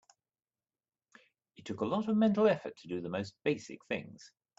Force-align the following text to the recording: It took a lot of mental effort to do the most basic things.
It 1.57 1.65
took 1.65 1.81
a 1.81 1.85
lot 1.85 2.09
of 2.09 2.17
mental 2.17 2.47
effort 2.47 2.75
to 2.77 2.87
do 2.87 3.01
the 3.01 3.09
most 3.09 3.35
basic 3.43 3.85
things. 3.85 4.31